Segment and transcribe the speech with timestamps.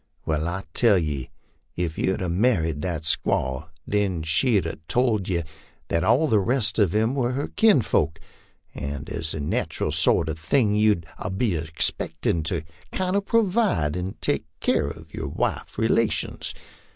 [0.25, 1.29] Well, I'll tell ye;
[1.77, 5.43] ef you'd 'a married that squaw, then she'd 'a told yo
[5.89, 8.19] that all the rest of 'em were her kinfolks,
[8.73, 13.21] and as a nateral sort of a thing you'd 'a been expected to kind o'
[13.21, 16.55] provide and take keer of your wife's rela tions.